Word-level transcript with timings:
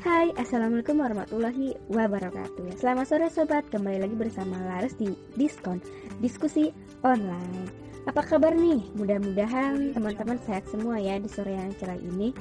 Hai, 0.00 0.32
Assalamualaikum 0.40 1.04
warahmatullahi 1.04 1.76
wabarakatuh. 1.92 2.80
Selamat 2.80 3.12
sore 3.12 3.28
sobat, 3.28 3.68
kembali 3.68 4.00
lagi 4.00 4.16
bersama 4.16 4.56
Laras 4.56 4.96
di 4.96 5.12
Diskon 5.36 5.84
Diskusi 6.24 6.72
Online. 7.04 7.68
Apa 8.08 8.24
kabar 8.24 8.56
nih? 8.56 8.80
Mudah-mudahan 8.96 9.92
teman-teman 9.92 10.40
sehat 10.48 10.64
semua 10.72 10.96
ya 10.96 11.20
di 11.20 11.28
sore 11.28 11.60
yang 11.60 11.76
cerah 11.76 12.00
ini. 12.00 12.32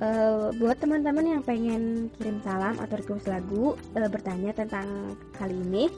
Uh, 0.00 0.56
Buat 0.56 0.80
teman-teman 0.80 1.36
yang 1.36 1.44
pengen 1.44 2.08
kirim 2.16 2.40
salam 2.40 2.80
atau 2.80 2.96
request 2.96 3.28
lagu 3.28 3.76
uh, 3.76 4.08
Bertanya 4.12 4.52
tentang 4.52 5.16
kali 5.40 5.56
ini 5.56 5.88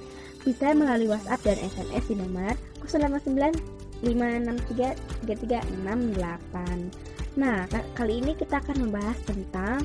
Bisa 0.46 0.70
melalui 0.70 1.10
WhatsApp 1.10 1.42
dan 1.42 1.58
SMS 1.66 2.06
di 2.06 2.14
nomor 2.14 2.54
059 2.86 3.58
563 4.06 5.26
3368 5.26 7.18
Nah, 7.38 7.70
kali 7.94 8.18
ini 8.18 8.34
kita 8.34 8.58
akan 8.58 8.90
membahas 8.90 9.18
tentang 9.22 9.78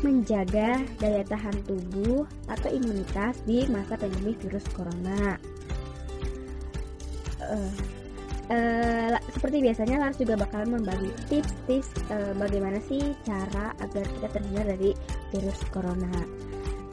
menjaga 0.00 0.80
daya 0.96 1.22
tahan 1.28 1.56
tubuh 1.68 2.24
atau 2.48 2.68
imunitas 2.72 3.36
di 3.44 3.68
masa 3.68 4.00
pandemi 4.00 4.32
virus 4.40 4.64
corona. 4.72 5.36
Uh, 7.42 7.72
uh, 8.48 9.20
seperti 9.28 9.60
biasanya 9.60 10.00
Lars 10.00 10.16
juga 10.16 10.40
bakal 10.40 10.64
membagi 10.64 11.12
tips-tips 11.28 11.92
uh, 12.08 12.32
bagaimana 12.40 12.80
sih 12.88 13.12
cara 13.28 13.76
agar 13.84 14.08
kita 14.08 14.28
terhindar 14.32 14.66
dari 14.72 14.96
virus 15.36 15.60
corona. 15.68 16.24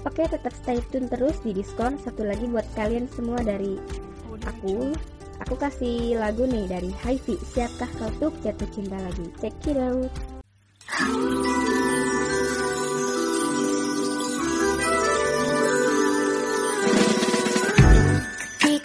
Oke, 0.04 0.28
tetap 0.28 0.52
stay 0.56 0.80
tune 0.92 1.08
terus 1.08 1.40
di 1.44 1.52
diskon. 1.56 2.00
Satu 2.00 2.24
lagi 2.24 2.48
buat 2.48 2.68
kalian 2.76 3.08
semua 3.12 3.40
dari 3.44 3.76
aku 4.50 4.92
Aku 5.48 5.56
kasih 5.56 6.20
lagu 6.20 6.44
nih 6.44 6.68
dari 6.68 6.92
Hifi 6.92 7.40
Siapkah 7.40 7.88
kau 7.96 8.12
tuh 8.20 8.34
jatuh 8.44 8.68
cinta 8.76 8.98
lagi 9.00 9.26
Check 9.40 9.72
it 9.72 9.78
out 9.80 10.12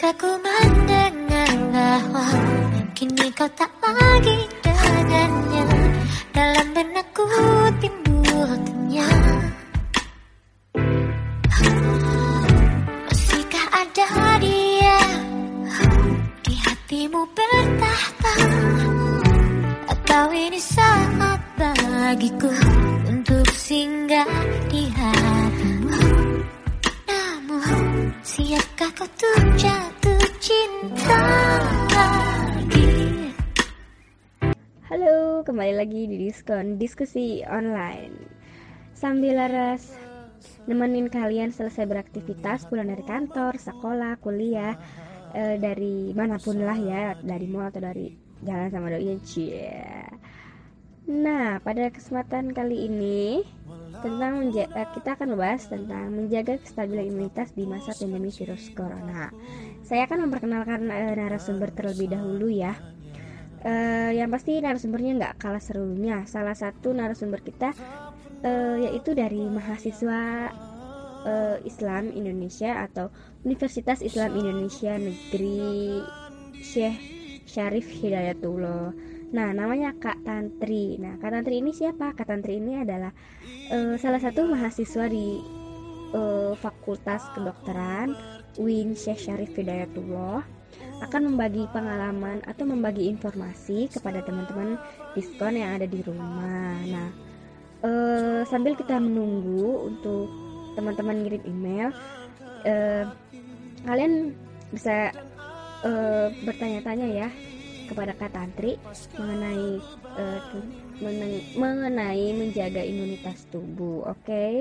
Ketika 0.05 0.20
ku 0.20 0.36
mendengar 0.36 1.52
bahwa 1.72 2.28
Kini 2.92 3.24
kau 3.33 3.48
tak 3.56 3.72
lagi 3.80 4.36
dengannya. 4.61 5.64
Dalam 6.28 6.66
benakku 6.77 7.24
timbul 7.80 8.52
kenyang 8.69 9.48
Masihkah 13.08 13.66
ada 13.72 14.08
dia 14.44 15.00
hatimu 16.68 17.24
bertahta? 17.33 18.34
Atau 19.89 20.24
ini 20.36 20.61
saat 20.61 21.41
bagiku 21.56 22.52
Untuk 23.08 23.48
singgah 23.56 24.28
kembali 35.55 35.78
lagi 35.78 36.10
di 36.10 36.19
Diskon 36.19 36.83
Diskusi 36.83 37.38
Online. 37.47 38.10
Sambil 38.91 39.38
laras 39.38 39.94
nemenin 40.66 41.06
kalian 41.06 41.55
selesai 41.55 41.86
beraktivitas 41.86 42.66
pulang 42.66 42.91
dari 42.91 43.06
kantor, 43.06 43.55
sekolah, 43.55 44.19
kuliah 44.19 44.74
e, 45.30 45.55
dari 45.62 46.11
mana 46.11 46.42
pun 46.42 46.58
lah 46.58 46.74
ya 46.74 47.14
dari 47.22 47.46
mall 47.46 47.70
atau 47.70 47.86
dari 47.86 48.11
jalan 48.42 48.66
sama 48.66 48.98
doi 48.98 49.14
cie 49.22 49.78
nah 51.06 51.62
pada 51.62 51.86
kesempatan 51.86 52.50
kali 52.50 52.91
ini 52.91 53.46
tentang 54.02 54.42
menjaga, 54.42 54.91
kita 54.91 55.14
akan 55.14 55.39
membahas 55.39 55.70
tentang 55.70 56.11
menjaga 56.11 56.58
kestabilan 56.66 57.14
imunitas 57.14 57.55
di 57.55 57.62
masa 57.62 57.94
pandemi 57.94 58.34
virus 58.34 58.74
corona. 58.74 59.30
Saya 59.86 60.11
akan 60.11 60.27
memperkenalkan 60.27 60.91
e, 60.91 61.14
narasumber 61.14 61.70
terlebih 61.70 62.11
dahulu 62.11 62.51
ya 62.51 62.74
e, 63.64 63.73
yang 64.14 64.29
pasti 64.29 64.61
narasumbernya 64.61 65.13
nggak 65.17 65.35
kalah 65.41 65.64
serunya 65.64 66.29
salah 66.29 66.55
satu 66.55 66.92
narasumber 66.92 67.41
kita 67.41 67.73
e, 68.45 68.51
yaitu 68.85 69.17
dari 69.17 69.42
mahasiswa 69.48 70.52
uh, 71.25 71.57
Islam 71.64 72.13
Indonesia 72.13 72.85
atau 72.85 73.08
Universitas 73.42 74.05
Islam 74.05 74.36
Indonesia 74.36 74.95
Negeri 74.95 76.01
Syekh 76.61 76.98
Syarif 77.45 77.89
Hidayatullah. 77.89 78.92
Nah, 79.35 79.51
namanya 79.51 79.92
Kak 79.98 80.23
Tantri. 80.23 80.96
Nah, 81.01 81.19
Kak 81.19 81.35
Tantri 81.35 81.58
ini 81.58 81.75
siapa? 81.75 82.14
Kak 82.14 82.31
Tantri 82.31 82.63
ini 82.63 82.79
adalah 82.79 83.11
uh, 83.73 83.98
salah 83.98 84.23
satu 84.23 84.46
mahasiswa 84.46 85.11
di 85.11 85.42
uh, 86.14 86.55
Fakultas 86.55 87.27
Kedokteran 87.35 88.14
UIN 88.61 88.95
Syekh 88.95 89.19
Syarif 89.19 89.52
Hidayatullah 89.58 90.53
akan 91.04 91.34
membagi 91.34 91.68
pengalaman 91.70 92.40
atau 92.48 92.64
membagi 92.64 93.12
informasi 93.12 93.92
kepada 93.92 94.24
teman-teman 94.24 94.80
diskon 95.12 95.54
yang 95.54 95.76
ada 95.76 95.86
di 95.86 96.00
rumah. 96.02 96.80
Nah, 96.84 97.08
uh, 97.84 98.40
sambil 98.48 98.74
kita 98.74 98.96
menunggu 98.96 99.92
untuk 99.92 100.28
teman-teman 100.74 101.22
ngirim 101.22 101.42
email 101.46 101.88
uh, 102.66 103.04
kalian 103.86 104.34
bisa 104.74 105.14
uh, 105.86 106.32
bertanya-tanya 106.42 107.06
ya 107.06 107.28
kepada 107.84 108.16
Kak 108.16 108.32
Tantri 108.32 108.80
mengenai 109.20 109.76
uh, 110.16 110.40
mengenai 111.54 112.32
menjaga 112.32 112.80
imunitas 112.80 113.44
tubuh. 113.52 114.08
Oke, 114.08 114.24
okay? 114.24 114.54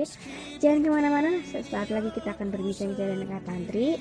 jangan 0.60 0.84
ke 0.84 0.88
mana-mana. 0.92 1.30
Saat 1.48 1.88
lagi 1.88 2.12
kita 2.12 2.36
akan 2.36 2.52
berbincang-bincang 2.52 3.16
dengan 3.16 3.28
Kak 3.40 3.44
Tantri. 3.48 3.96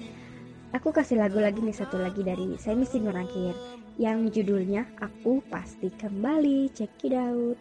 Aku 0.74 0.90
kasih 0.90 1.22
lagu 1.22 1.38
lagi 1.38 1.62
nih 1.62 1.78
satu 1.78 2.02
lagi 2.02 2.26
dari 2.26 2.58
saya 2.58 2.74
misi 2.74 2.98
merangkir 2.98 3.54
yang 4.02 4.26
judulnya 4.34 4.90
Aku 4.98 5.38
Pasti 5.46 5.94
Kembali. 5.94 6.66
Check 6.74 6.98
it 7.06 7.14
out. 7.14 7.58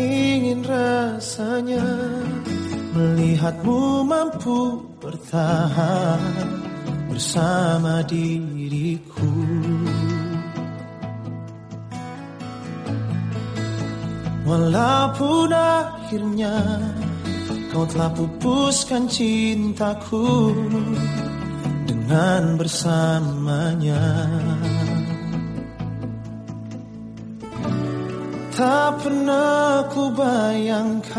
Ingin 0.00 0.64
rasanya 0.64 1.84
melihatmu 2.96 4.08
mampu 4.08 4.80
bertahan 4.96 6.20
bersama 7.12 8.00
diriku. 8.08 9.28
Walaupun 14.48 15.52
akhirnya 15.52 16.56
kau 17.72 17.88
telah 17.88 18.12
pupuskan 18.12 19.08
cintaku 19.08 20.52
dengan 21.88 22.60
bersamanya. 22.60 24.04
Tak 28.52 29.00
pernah 29.00 29.88
ku 29.88 30.12
bayangkan 30.12 31.16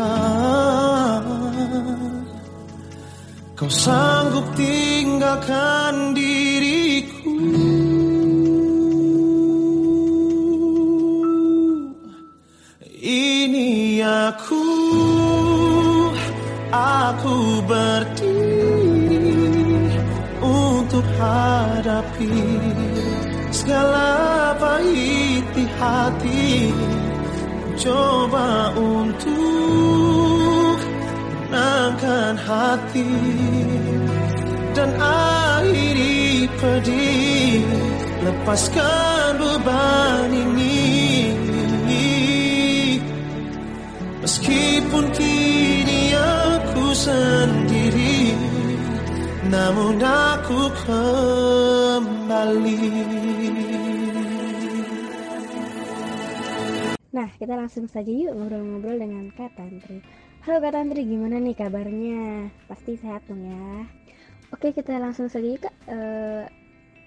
Kau 3.58 3.66
sanggup 3.66 4.46
tinggalkan 4.54 6.14
diriku 6.14 7.34
Ini 13.02 13.98
aku 14.06 14.62
Aku 16.74 17.62
berdiri 17.62 19.30
Untuk 20.42 21.06
hadapi 21.22 22.34
Segala 23.54 24.50
pahit 24.58 25.46
di 25.54 25.64
hati. 25.78 26.74
Coba 27.78 28.74
untuk 28.74 30.78
menangkan 31.48 32.34
hati 32.34 33.14
dan 34.74 34.90
akhiri 34.98 36.50
pedih. 36.58 37.62
Lepaskan 38.26 39.38
beban 39.38 40.34
ini 40.34 40.83
kembali 52.44 52.76
Nah, 57.14 57.30
kita 57.40 57.54
langsung 57.54 57.86
saja 57.86 58.10
yuk 58.10 58.34
ngobrol-ngobrol 58.36 58.98
dengan 59.00 59.30
Kak 59.32 59.54
Tantri. 59.56 60.02
Halo 60.44 60.58
Kak 60.60 60.74
Tantri, 60.76 61.06
gimana 61.06 61.40
nih 61.40 61.56
kabarnya? 61.56 62.52
Pasti 62.68 62.98
sehat 63.00 63.24
dong 63.30 63.48
ya. 63.48 63.86
Oke, 64.52 64.74
kita 64.76 64.98
langsung 64.98 65.30
saja 65.30 65.46
yuk 65.46 65.62
Kak. 65.62 65.74
Uh, 65.88 66.44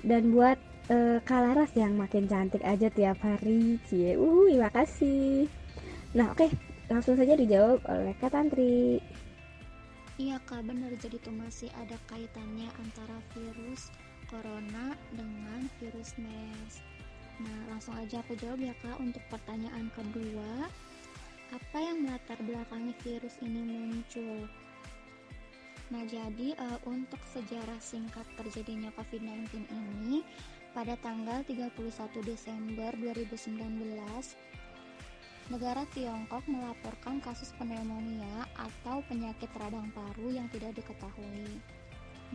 Dan 0.06 0.31
buat 0.31 0.58
uh, 0.91 1.19
Kalaras 1.27 1.71
yang 1.75 1.99
makin 1.99 2.27
cantik 2.31 2.62
aja 2.62 2.91
tiap 2.91 3.19
hari 3.23 3.79
cie. 3.91 4.15
Uh 4.15 4.47
terima 4.50 4.71
kasih. 4.71 5.50
Nah 6.15 6.33
oke 6.33 6.47
okay, 6.47 6.50
langsung 6.88 7.19
saja 7.19 7.35
dijawab 7.35 7.83
oleh 7.87 8.15
Kak 8.19 8.33
Tantri. 8.33 9.03
Iya 10.17 10.41
kak 10.49 10.65
benar. 10.65 10.88
Jadi 10.97 11.21
tuh 11.21 11.35
masih 11.37 11.69
ada 11.77 12.00
kaitannya 12.09 12.73
antara 12.81 13.21
virus 13.37 13.93
corona 14.33 14.97
dengan 15.12 15.69
virus 15.77 16.17
MERS. 16.17 16.81
Nah 17.37 17.59
langsung 17.69 17.93
aja 18.00 18.25
aku 18.25 18.32
jawab 18.41 18.65
ya 18.65 18.73
kak 18.81 18.97
untuk 18.97 19.21
pertanyaan 19.29 19.93
kedua. 19.93 20.73
Apa 21.53 21.79
yang 21.79 22.03
melatar 22.03 22.41
belakangi 22.43 22.97
virus 23.05 23.37
ini 23.44 23.61
muncul? 23.61 24.49
Nah, 25.87 26.03
jadi 26.03 26.59
uh, 26.59 26.79
untuk 26.91 27.23
sejarah 27.31 27.79
singkat 27.79 28.27
terjadinya 28.35 28.91
COVID-19 28.99 29.71
ini, 29.71 30.27
pada 30.76 30.93
tanggal 31.00 31.40
31 31.49 31.73
Desember 32.20 32.93
2019, 33.00 33.56
negara 35.49 35.88
Tiongkok 35.96 36.44
melaporkan 36.44 37.17
kasus 37.25 37.49
pneumonia 37.56 38.44
atau 38.61 39.00
penyakit 39.08 39.49
radang 39.56 39.88
paru 39.96 40.37
yang 40.37 40.52
tidak 40.52 40.76
diketahui. 40.76 41.64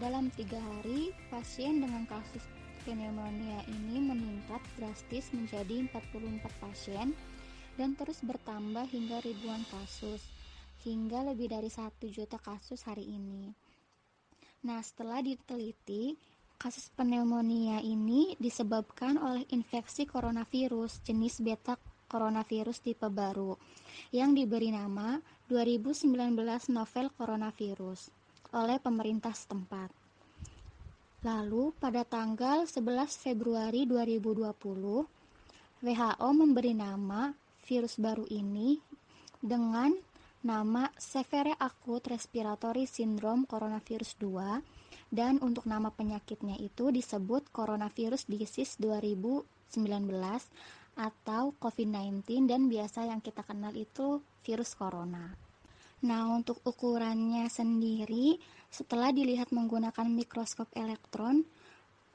Dalam 0.02 0.34
tiga 0.34 0.58
hari, 0.58 1.14
pasien 1.30 1.86
dengan 1.86 2.10
kasus 2.10 2.42
pneumonia 2.82 3.62
ini 3.70 4.10
meningkat 4.10 4.66
drastis 4.74 5.30
menjadi 5.38 5.86
44 5.94 6.42
pasien 6.66 7.14
dan 7.78 7.94
terus 7.94 8.26
bertambah 8.26 8.90
hingga 8.90 9.22
ribuan 9.22 9.62
kasus, 9.70 10.26
hingga 10.82 11.30
lebih 11.30 11.46
dari 11.46 11.70
satu 11.70 12.10
juta 12.10 12.42
kasus 12.42 12.82
hari 12.90 13.06
ini. 13.06 13.54
Nah, 14.66 14.82
setelah 14.82 15.22
diteliti, 15.22 16.18
kasus 16.62 16.94
pneumonia 16.94 17.82
ini 17.82 18.38
disebabkan 18.38 19.18
oleh 19.18 19.50
infeksi 19.50 20.06
coronavirus 20.06 21.02
jenis 21.02 21.42
beta 21.42 21.74
coronavirus 22.06 22.86
tipe 22.86 23.10
baru 23.10 23.58
yang 24.14 24.38
diberi 24.38 24.70
nama 24.70 25.18
2019 25.50 26.14
novel 26.70 27.10
coronavirus 27.18 28.14
oleh 28.54 28.78
pemerintah 28.78 29.34
setempat. 29.34 29.90
Lalu 31.26 31.74
pada 31.82 32.06
tanggal 32.06 32.70
11 32.70 32.78
Februari 33.18 33.90
2020, 33.90 34.54
WHO 35.82 36.30
memberi 36.30 36.78
nama 36.78 37.34
virus 37.66 37.98
baru 37.98 38.30
ini 38.30 38.78
dengan 39.42 39.98
nama 40.46 40.94
Severe 40.94 41.58
Acute 41.58 42.14
Respiratory 42.14 42.86
Syndrome 42.86 43.50
Coronavirus 43.50 44.14
2 44.22 44.81
dan 45.12 45.44
untuk 45.44 45.68
nama 45.68 45.92
penyakitnya 45.92 46.56
itu 46.64 46.88
disebut 46.90 47.52
coronavirus 47.52 48.32
disease 48.32 48.80
2019 48.80 49.44
atau 50.96 51.52
COVID-19 51.60 52.48
dan 52.48 52.72
biasa 52.72 53.12
yang 53.12 53.20
kita 53.20 53.44
kenal 53.44 53.76
itu 53.76 54.24
virus 54.48 54.72
corona. 54.74 55.36
Nah, 56.02 56.34
untuk 56.34 56.64
ukurannya 56.66 57.46
sendiri 57.52 58.40
setelah 58.72 59.14
dilihat 59.14 59.54
menggunakan 59.54 60.08
mikroskop 60.10 60.72
elektron, 60.74 61.46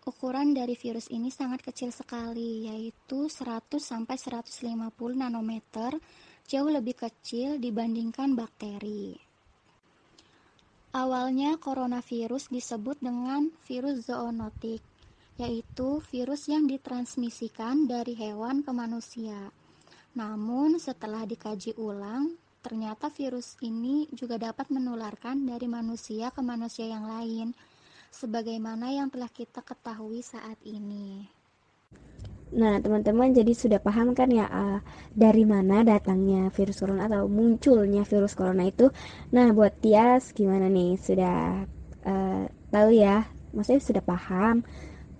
ukuran 0.02 0.56
dari 0.56 0.74
virus 0.74 1.12
ini 1.12 1.28
sangat 1.30 1.62
kecil 1.62 1.92
sekali 1.94 2.66
yaitu 2.66 3.28
100 3.30 3.78
sampai 3.78 4.16
150 4.18 4.90
nanometer, 5.14 6.00
jauh 6.48 6.70
lebih 6.72 6.96
kecil 6.98 7.60
dibandingkan 7.62 8.34
bakteri. 8.34 9.25
Awalnya 10.96 11.60
coronavirus 11.60 12.48
disebut 12.48 12.96
dengan 13.04 13.52
virus 13.68 14.08
zoonotik, 14.08 14.80
yaitu 15.36 16.00
virus 16.08 16.48
yang 16.48 16.64
ditransmisikan 16.64 17.84
dari 17.84 18.16
hewan 18.16 18.64
ke 18.64 18.72
manusia. 18.72 19.52
Namun 20.16 20.80
setelah 20.80 21.28
dikaji 21.28 21.76
ulang, 21.76 22.40
ternyata 22.64 23.12
virus 23.12 23.60
ini 23.60 24.08
juga 24.08 24.40
dapat 24.40 24.72
menularkan 24.72 25.44
dari 25.44 25.68
manusia 25.68 26.32
ke 26.32 26.40
manusia 26.40 26.88
yang 26.88 27.04
lain, 27.04 27.52
sebagaimana 28.08 28.88
yang 28.88 29.12
telah 29.12 29.28
kita 29.28 29.60
ketahui 29.60 30.24
saat 30.24 30.56
ini. 30.64 31.35
Nah, 32.54 32.78
teman-teman 32.78 33.34
jadi 33.34 33.50
sudah 33.58 33.82
paham 33.82 34.14
kan 34.14 34.30
ya 34.30 34.46
uh, 34.46 34.78
dari 35.10 35.42
mana 35.42 35.82
datangnya 35.82 36.46
virus 36.54 36.78
corona 36.78 37.10
atau 37.10 37.26
munculnya 37.26 38.06
virus 38.06 38.38
corona 38.38 38.62
itu. 38.70 38.86
Nah, 39.34 39.50
buat 39.50 39.74
Tias 39.82 40.30
gimana 40.30 40.70
nih? 40.70 40.94
Sudah 40.94 41.66
uh, 42.06 42.42
tahu 42.70 42.90
ya? 42.94 43.26
Maksudnya 43.50 43.82
sudah 43.82 44.02
paham 44.06 44.62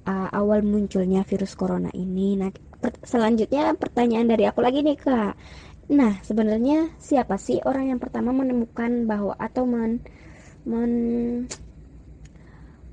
uh, 0.07 0.29
awal 0.31 0.63
munculnya 0.63 1.27
virus 1.27 1.59
corona 1.59 1.91
ini. 1.99 2.39
Nah, 2.39 2.55
per 2.79 2.95
selanjutnya 3.03 3.75
pertanyaan 3.75 4.31
dari 4.31 4.47
aku 4.47 4.63
lagi 4.63 4.87
nih, 4.87 4.95
Kak. 4.95 5.35
Nah, 5.91 6.23
sebenarnya 6.23 6.95
siapa 7.03 7.43
sih 7.43 7.59
orang 7.67 7.91
yang 7.91 7.99
pertama 7.99 8.31
menemukan 8.31 9.07
bahwa 9.07 9.35
atau 9.35 9.67
men, 9.67 9.99
men 10.63 10.93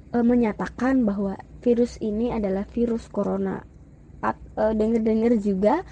uh, 0.09 0.25
menyatakan 0.25 1.05
bahwa 1.05 1.37
virus 1.61 2.01
ini 2.01 2.33
adalah 2.33 2.65
virus 2.69 3.09
corona 3.13 3.72
uh, 4.23 4.35
eh, 4.35 4.73
denger-dengar 4.73 5.33
juga 5.37 5.83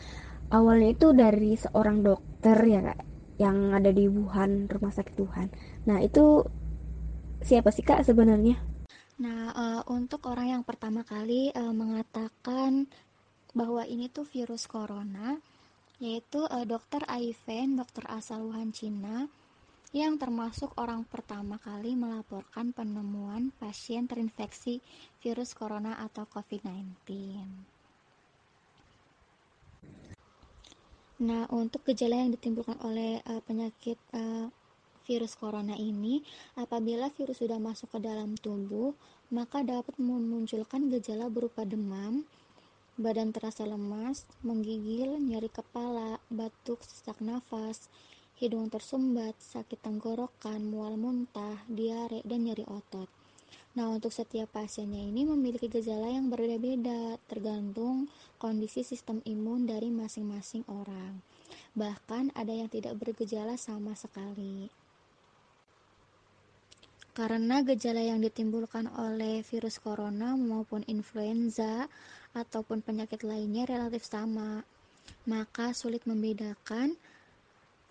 awalnya 0.52 0.96
itu 0.96 1.12
dari 1.12 1.60
seorang 1.60 2.04
dokter 2.04 2.58
ya 2.64 2.80
kak 2.82 3.00
yang 3.40 3.74
ada 3.74 3.90
di 3.90 4.06
Wuhan 4.08 4.72
rumah 4.72 4.94
sakit 4.94 5.16
Wuhan 5.20 5.50
nah 5.84 6.00
itu 6.00 6.46
siapa 7.44 7.74
sih 7.74 7.84
kak 7.84 8.08
sebenarnya 8.08 8.56
nah 9.22 9.52
uh, 9.54 9.82
untuk 9.92 10.26
orang 10.32 10.60
yang 10.60 10.64
pertama 10.64 11.04
kali 11.04 11.52
uh, 11.54 11.74
mengatakan 11.76 12.90
bahwa 13.52 13.84
ini 13.84 14.08
tuh 14.08 14.24
virus 14.24 14.66
corona 14.66 15.38
yaitu 16.02 16.42
uh, 16.48 16.66
dokter 16.66 17.04
Aiven 17.06 17.78
dokter 17.78 18.08
asal 18.10 18.48
Wuhan 18.48 18.74
Cina 18.74 19.30
yang 19.92 20.16
termasuk 20.16 20.72
orang 20.80 21.04
pertama 21.04 21.60
kali 21.60 22.00
melaporkan 22.00 22.72
penemuan 22.72 23.52
pasien 23.60 24.08
terinfeksi 24.08 24.80
virus 25.20 25.52
corona 25.52 26.00
atau 26.00 26.24
COVID-19. 26.32 26.96
Nah, 31.22 31.46
untuk 31.54 31.86
gejala 31.86 32.18
yang 32.18 32.34
ditimbulkan 32.34 32.82
oleh 32.82 33.22
uh, 33.30 33.46
penyakit 33.46 34.02
uh, 34.18 34.50
virus 35.06 35.38
corona 35.38 35.78
ini, 35.78 36.26
apabila 36.58 37.14
virus 37.14 37.46
sudah 37.46 37.62
masuk 37.62 37.94
ke 37.94 38.00
dalam 38.02 38.34
tubuh, 38.42 38.98
maka 39.30 39.62
dapat 39.62 39.94
memunculkan 40.02 40.90
gejala 40.90 41.30
berupa 41.30 41.62
demam, 41.62 42.26
badan 42.98 43.30
terasa 43.30 43.70
lemas, 43.70 44.26
menggigil, 44.42 45.22
nyeri 45.22 45.54
kepala, 45.54 46.18
batuk, 46.34 46.82
sesak 46.82 47.22
nafas, 47.22 47.86
hidung 48.42 48.74
tersumbat, 48.74 49.38
sakit 49.38 49.78
tenggorokan, 49.78 50.66
mual 50.66 50.98
muntah, 50.98 51.62
diare, 51.70 52.26
dan 52.26 52.50
nyeri 52.50 52.66
otot. 52.66 53.21
Nah, 53.72 53.88
untuk 53.88 54.12
setiap 54.12 54.52
pasiennya 54.52 55.00
ini 55.00 55.24
memiliki 55.24 55.72
gejala 55.72 56.12
yang 56.12 56.28
berbeda-beda, 56.28 57.16
tergantung 57.32 58.12
kondisi 58.36 58.84
sistem 58.84 59.24
imun 59.24 59.64
dari 59.64 59.88
masing-masing 59.88 60.68
orang. 60.68 61.24
Bahkan 61.72 62.36
ada 62.36 62.52
yang 62.52 62.68
tidak 62.68 63.00
bergejala 63.00 63.56
sama 63.56 63.96
sekali. 63.96 64.68
Karena 67.16 67.64
gejala 67.64 68.04
yang 68.04 68.20
ditimbulkan 68.20 68.92
oleh 68.92 69.44
virus 69.44 69.80
corona 69.80 70.36
maupun 70.36 70.84
influenza 70.92 71.88
ataupun 72.36 72.84
penyakit 72.84 73.24
lainnya 73.24 73.68
relatif 73.68 74.04
sama, 74.04 74.64
maka 75.28 75.72
sulit 75.72 76.04
membedakan 76.04 76.96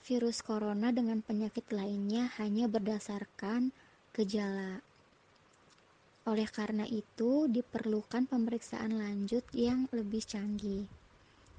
virus 0.05 0.41
corona 0.45 0.93
dengan 0.93 1.21
penyakit 1.21 1.69
lainnya 1.73 2.33
hanya 2.41 2.69
berdasarkan 2.69 3.73
gejala. 4.17 4.90
Oleh 6.29 6.45
karena 6.53 6.85
itu, 6.85 7.49
diperlukan 7.49 8.29
pemeriksaan 8.29 9.01
lanjut 9.01 9.47
yang 9.57 9.89
lebih 9.89 10.21
canggih, 10.21 10.85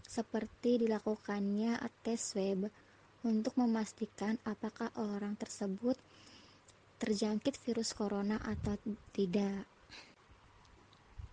seperti 0.06 0.86
dilakukannya 0.86 1.82
tes 2.06 2.22
swab 2.22 2.70
untuk 3.26 3.58
memastikan 3.58 4.38
apakah 4.46 4.94
orang 4.98 5.34
tersebut 5.34 5.98
terjangkit 7.02 7.58
virus 7.66 7.98
corona 7.98 8.38
atau 8.38 8.78
tidak. 9.10 9.66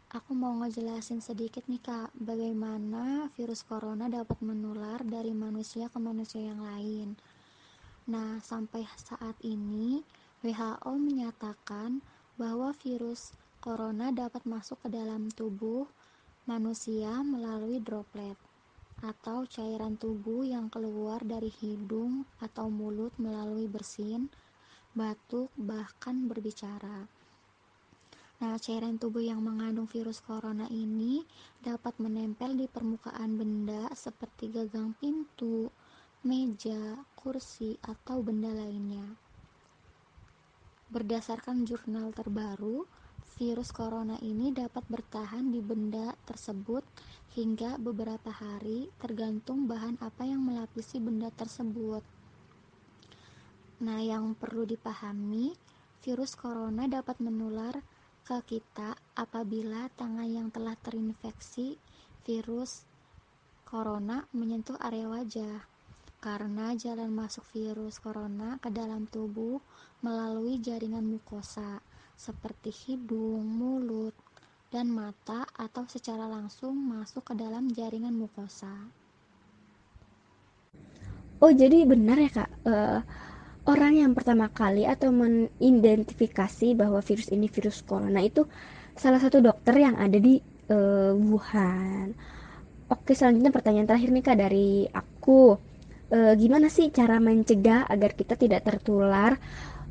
Aku 0.08 0.32
mau 0.32 0.56
ngejelasin 0.64 1.20
sedikit 1.20 1.68
nih 1.68 1.84
kak, 1.84 2.16
bagaimana 2.16 3.28
virus 3.36 3.60
corona 3.60 4.08
dapat 4.08 4.40
menular 4.40 5.04
dari 5.04 5.36
manusia 5.36 5.92
ke 5.92 6.00
manusia 6.00 6.40
yang 6.40 6.64
lain. 6.64 7.12
Nah, 8.08 8.40
sampai 8.40 8.88
saat 8.96 9.36
ini 9.44 10.00
WHO 10.40 10.96
menyatakan 10.96 12.00
bahwa 12.38 12.70
virus 12.78 13.34
corona 13.58 14.14
dapat 14.14 14.46
masuk 14.46 14.78
ke 14.86 14.88
dalam 14.94 15.26
tubuh 15.34 15.84
manusia 16.46 17.20
melalui 17.26 17.82
droplet 17.82 18.38
atau 19.02 19.46
cairan 19.46 19.94
tubuh 19.98 20.42
yang 20.46 20.70
keluar 20.70 21.22
dari 21.22 21.50
hidung 21.62 22.26
atau 22.42 22.70
mulut 22.70 23.14
melalui 23.18 23.66
bersin, 23.70 24.30
batuk, 24.94 25.50
bahkan 25.54 26.26
berbicara. 26.26 27.06
Nah, 28.38 28.54
cairan 28.62 29.02
tubuh 29.02 29.22
yang 29.22 29.42
mengandung 29.42 29.90
virus 29.90 30.22
corona 30.22 30.70
ini 30.70 31.26
dapat 31.58 31.98
menempel 31.98 32.54
di 32.54 32.70
permukaan 32.70 33.34
benda 33.34 33.90
seperti 33.94 34.50
gagang 34.50 34.94
pintu, 34.98 35.70
meja, 36.22 37.02
kursi, 37.18 37.74
atau 37.82 38.22
benda 38.22 38.54
lainnya. 38.54 39.27
Berdasarkan 40.88 41.68
jurnal 41.68 42.16
terbaru, 42.16 42.88
virus 43.36 43.76
corona 43.76 44.16
ini 44.24 44.56
dapat 44.56 44.88
bertahan 44.88 45.52
di 45.52 45.60
benda 45.60 46.16
tersebut 46.24 46.80
hingga 47.36 47.76
beberapa 47.76 48.32
hari, 48.32 48.88
tergantung 48.96 49.68
bahan 49.68 50.00
apa 50.00 50.24
yang 50.24 50.40
melapisi 50.40 50.96
benda 50.96 51.28
tersebut. 51.28 52.00
Nah, 53.84 54.00
yang 54.00 54.32
perlu 54.32 54.64
dipahami, 54.64 55.52
virus 56.00 56.32
corona 56.32 56.88
dapat 56.88 57.20
menular 57.20 57.78
ke 58.24 58.40
kita 58.48 58.96
apabila 59.12 59.92
tangan 59.92 60.24
yang 60.24 60.48
telah 60.48 60.72
terinfeksi 60.80 61.76
virus 62.24 62.88
corona 63.68 64.24
menyentuh 64.32 64.80
area 64.80 65.04
wajah. 65.04 65.77
Karena 66.18 66.74
jalan 66.74 67.14
masuk 67.14 67.46
virus 67.54 68.02
corona 68.02 68.58
ke 68.58 68.74
dalam 68.74 69.06
tubuh 69.06 69.62
melalui 70.02 70.58
jaringan 70.58 71.06
mukosa 71.06 71.78
seperti 72.18 72.74
hidung, 72.74 73.46
mulut, 73.46 74.14
dan 74.68 74.90
mata 74.90 75.46
atau 75.54 75.86
secara 75.86 76.26
langsung 76.26 76.74
masuk 76.74 77.32
ke 77.32 77.34
dalam 77.38 77.70
jaringan 77.70 78.12
mukosa. 78.12 78.90
Oh, 81.38 81.54
jadi 81.54 81.86
benar 81.86 82.18
ya, 82.18 82.30
Kak. 82.34 82.50
Uh, 82.66 83.00
orang 83.70 83.94
yang 83.94 84.12
pertama 84.16 84.50
kali 84.50 84.88
atau 84.88 85.14
mengidentifikasi 85.14 86.74
bahwa 86.74 86.98
virus 86.98 87.30
ini 87.30 87.46
virus 87.46 87.86
corona 87.86 88.18
itu 88.24 88.42
salah 88.98 89.22
satu 89.22 89.38
dokter 89.38 89.78
yang 89.78 89.94
ada 89.94 90.18
di 90.18 90.42
uh, 90.72 91.14
Wuhan. 91.14 92.10
Oke, 92.88 93.12
selanjutnya 93.12 93.52
pertanyaan 93.52 93.86
terakhir 93.86 94.10
nih 94.10 94.24
kak 94.24 94.38
dari 94.40 94.68
aku. 94.88 95.60
Uh, 96.08 96.32
gimana 96.40 96.72
sih 96.72 96.88
cara 96.88 97.20
mencegah 97.20 97.84
agar 97.84 98.16
kita 98.16 98.32
tidak 98.32 98.64
tertular 98.64 99.36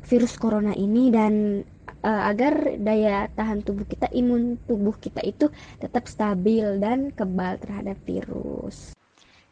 virus 0.02 0.34
corona 0.34 0.74
ini 0.74 1.14
dan 1.14 1.62
uh, 2.02 2.22
agar 2.26 2.78
daya 2.78 3.30
tahan 3.38 3.62
tubuh 3.62 3.86
kita, 3.86 4.10
imun 4.10 4.58
tubuh 4.66 4.98
kita 4.98 5.22
itu 5.22 5.46
tetap 5.78 6.10
stabil 6.10 6.82
dan 6.82 7.14
kebal 7.14 7.58
terhadap 7.62 7.98
virus. 8.02 8.98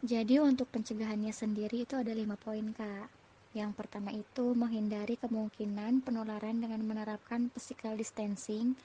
Jadi 0.03 0.43
untuk 0.43 0.71
pencegahannya 0.71 1.31
sendiri 1.31 1.87
itu 1.87 1.95
ada 1.99 2.11
lima 2.11 2.35
poin 2.35 2.75
kak. 2.75 3.09
Yang 3.57 3.73
pertama 3.73 4.13
itu 4.13 4.53
menghindari 4.53 5.17
kemungkinan 5.17 6.05
penularan 6.05 6.61
dengan 6.61 6.85
menerapkan 6.85 7.49
physical 7.57 7.97
distancing 7.97 8.77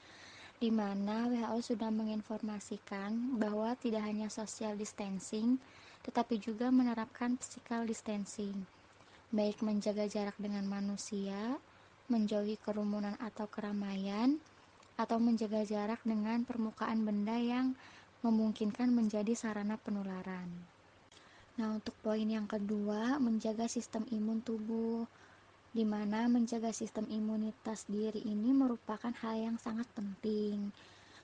di 0.62 0.70
mana 0.70 1.26
WHO 1.28 1.74
sudah 1.74 1.90
menginformasikan 1.90 3.36
bahwa 3.36 3.74
tidak 3.82 4.06
hanya 4.06 4.30
social 4.30 4.78
distancing 4.78 5.58
tetapi 6.02 6.38
juga 6.38 6.68
menerapkan 6.68 7.38
physical 7.38 7.86
distancing 7.86 8.66
baik 9.32 9.64
menjaga 9.64 10.04
jarak 10.04 10.36
dengan 10.36 10.68
manusia, 10.68 11.56
menjauhi 12.12 12.60
kerumunan 12.60 13.16
atau 13.16 13.48
keramaian, 13.48 14.36
atau 15.00 15.16
menjaga 15.16 15.64
jarak 15.64 16.04
dengan 16.04 16.44
permukaan 16.44 17.00
benda 17.08 17.40
yang 17.40 17.72
memungkinkan 18.20 18.92
menjadi 18.92 19.32
sarana 19.32 19.80
penularan. 19.80 20.52
Nah, 21.56 21.72
untuk 21.72 21.96
poin 22.04 22.28
yang 22.28 22.44
kedua, 22.44 23.16
menjaga 23.16 23.64
sistem 23.72 24.04
imun 24.12 24.44
tubuh, 24.44 25.08
di 25.72 25.88
mana 25.88 26.28
menjaga 26.28 26.68
sistem 26.68 27.08
imunitas 27.08 27.88
diri 27.88 28.20
ini 28.28 28.52
merupakan 28.52 29.16
hal 29.24 29.36
yang 29.40 29.56
sangat 29.56 29.88
penting, 29.96 30.68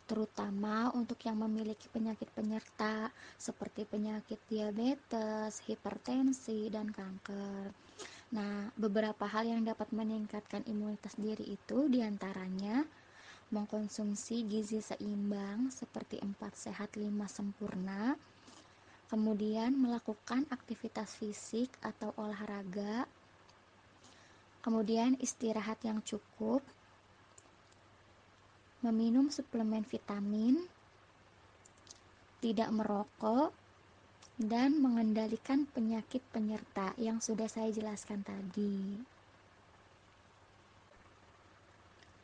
terutama 0.08 0.88
untuk 0.96 1.20
yang 1.28 1.36
memiliki 1.36 1.84
penyakit 1.92 2.32
penyerta 2.32 3.12
seperti 3.36 3.84
penyakit 3.84 4.40
diabetes, 4.48 5.60
hipertensi, 5.68 6.72
dan 6.72 6.88
kanker. 6.88 7.68
Nah, 8.32 8.72
beberapa 8.72 9.28
hal 9.28 9.44
yang 9.44 9.60
dapat 9.68 9.92
meningkatkan 9.92 10.64
imunitas 10.64 11.12
diri 11.20 11.44
itu 11.52 11.92
di 11.92 12.00
antaranya 12.00 12.88
mengkonsumsi 13.52 14.44
gizi 14.44 14.80
seimbang 14.84 15.72
seperti 15.72 16.20
4 16.20 16.36
sehat 16.52 16.96
5 16.96 17.08
sempurna, 17.28 18.16
kemudian 19.08 19.72
melakukan 19.72 20.44
aktivitas 20.52 21.16
fisik 21.16 21.72
atau 21.80 22.12
olahraga, 22.20 23.08
kemudian 24.60 25.16
istirahat 25.16 25.80
yang 25.80 26.04
cukup, 26.04 26.60
meminum 28.78 29.26
suplemen 29.32 29.82
vitamin, 29.82 30.62
tidak 32.38 32.70
merokok, 32.70 33.50
dan 34.38 34.78
mengendalikan 34.78 35.66
penyakit 35.66 36.22
penyerta 36.30 36.94
yang 36.94 37.18
sudah 37.18 37.50
saya 37.50 37.74
jelaskan 37.74 38.22
tadi. 38.22 39.02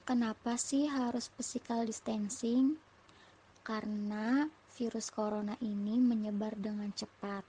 Kenapa 0.06 0.54
sih 0.54 0.86
harus 0.86 1.26
physical 1.34 1.82
distancing? 1.88 2.78
Karena 3.66 4.46
virus 4.78 5.10
corona 5.10 5.58
ini 5.58 5.98
menyebar 5.98 6.54
dengan 6.54 6.92
cepat. 6.94 7.42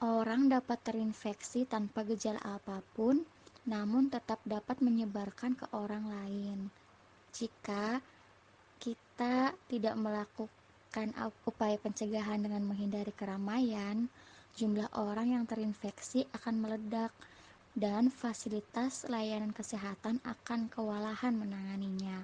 Orang 0.00 0.48
dapat 0.48 0.80
terinfeksi 0.80 1.68
tanpa 1.68 2.08
gejala 2.08 2.40
apa 2.40 2.80
pun, 2.96 3.26
namun 3.68 4.08
tetap 4.08 4.40
dapat 4.48 4.80
menyebarkan 4.80 5.58
ke 5.58 5.66
orang 5.74 6.08
lain. 6.08 6.83
Jika 7.34 7.98
kita 8.78 9.50
tidak 9.66 9.98
melakukan 9.98 11.10
upaya 11.42 11.74
pencegahan 11.82 12.38
dengan 12.38 12.62
menghindari 12.62 13.10
keramaian, 13.10 14.06
jumlah 14.54 14.86
orang 14.94 15.34
yang 15.34 15.42
terinfeksi 15.42 16.30
akan 16.30 16.62
meledak 16.62 17.10
dan 17.74 18.06
fasilitas 18.06 19.02
layanan 19.10 19.50
kesehatan 19.50 20.22
akan 20.22 20.70
kewalahan 20.70 21.34
menanganinya. 21.34 22.22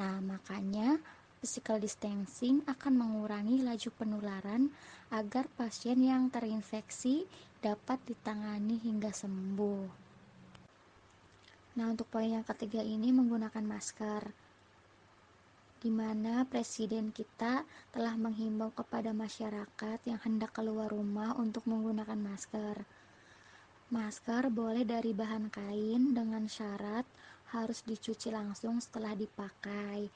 Nah, 0.00 0.24
makanya 0.24 0.96
physical 1.44 1.76
distancing 1.76 2.64
akan 2.64 2.96
mengurangi 2.96 3.60
laju 3.60 3.92
penularan 3.92 4.72
agar 5.12 5.52
pasien 5.52 6.00
yang 6.00 6.32
terinfeksi 6.32 7.28
dapat 7.60 8.00
ditangani 8.08 8.80
hingga 8.80 9.12
sembuh. 9.12 10.09
Nah, 11.78 11.86
untuk 11.86 12.10
poin 12.10 12.26
yang 12.26 12.42
ketiga 12.42 12.82
ini 12.82 13.14
menggunakan 13.14 13.62
masker. 13.62 14.34
Di 15.80 15.88
mana 15.88 16.44
presiden 16.44 17.14
kita 17.14 17.62
telah 17.94 18.18
menghimbau 18.18 18.74
kepada 18.74 19.14
masyarakat 19.14 19.98
yang 20.04 20.20
hendak 20.26 20.50
keluar 20.50 20.90
rumah 20.90 21.32
untuk 21.38 21.64
menggunakan 21.70 22.18
masker. 22.18 22.82
Masker 23.90 24.50
boleh 24.54 24.86
dari 24.86 25.10
bahan 25.14 25.50
kain 25.50 26.12
dengan 26.14 26.46
syarat 26.46 27.02
harus 27.50 27.82
dicuci 27.82 28.30
langsung 28.30 28.78
setelah 28.78 29.14
dipakai. 29.16 30.06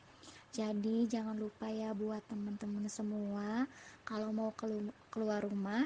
Jadi 0.54 1.10
jangan 1.10 1.34
lupa 1.34 1.66
ya 1.66 1.90
buat 1.90 2.22
teman-teman 2.30 2.86
semua 2.86 3.66
kalau 4.06 4.30
mau 4.30 4.54
keluar 5.10 5.42
rumah 5.42 5.82